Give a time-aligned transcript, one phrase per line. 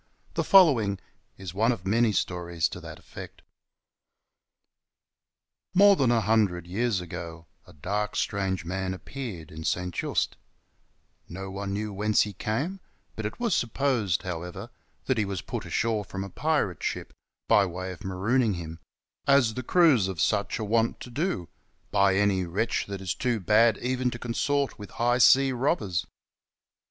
[0.33, 0.97] The following
[1.37, 3.43] is one of many stories to that effect._
[5.75, 9.93] More than a hundred years ago a dark strange man appeared in St.
[9.93, 10.37] Just;
[11.29, 12.79] no one knew whence he came,
[13.15, 14.71] but it was sup)posed, however,
[15.05, 17.13] that he was put ashore from a pirate ship,
[17.47, 18.79] by way of marooning him;
[19.27, 21.47] as the crews of such are wont to do
[21.91, 26.07] by any wretch that is too bad even to consort with high sea robbers.